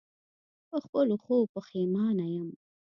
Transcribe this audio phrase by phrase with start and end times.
[0.69, 2.49] په خپلو ښو پښېمانه یم.